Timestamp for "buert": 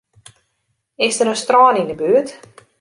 1.99-2.29